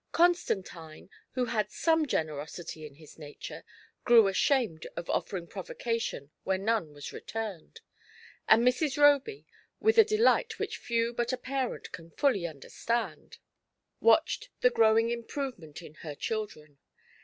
Constantine, 0.13 1.11
who 1.33 1.45
had 1.45 1.69
some 1.69 2.07
generosity 2.07 2.87
in 2.87 2.95
his 2.95 3.19
nature, 3.19 3.63
grew 4.03 4.27
ashamed 4.27 4.87
of 4.95 5.07
offering 5.11 5.45
provocation 5.45 6.31
where 6.43 6.57
none 6.57 6.91
was 6.91 7.13
returned, 7.13 7.81
and 8.47 8.63
Mrs. 8.63 8.63
FAIR 8.63 8.63
GRATITUDE. 8.63 8.97
Ill 8.99 9.03
Roby, 9.03 9.47
with 9.79 9.97
a 9.99 10.03
delight 10.03 10.57
which 10.57 10.77
few 10.77 11.13
but 11.13 11.31
a 11.31 11.37
parent 11.37 11.91
can 11.91 12.09
fully 12.09 12.47
understand, 12.47 13.37
watched 13.99 14.49
the 14.61 14.71
growing 14.71 15.11
improvement 15.11 15.83
in 15.83 15.93
her 15.93 16.15
children. 16.15 16.79